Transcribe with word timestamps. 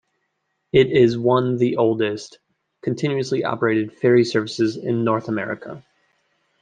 It 0.71 0.91
is 0.91 1.15
one 1.15 1.57
the 1.57 1.75
oldest 1.77 2.39
continuously 2.81 3.43
operated 3.43 3.93
ferry 3.93 4.23
services 4.25 4.75
in 4.75 5.03
North 5.03 5.27
America. 5.27 5.83